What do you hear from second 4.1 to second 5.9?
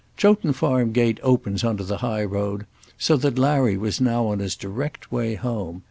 on his direct way home.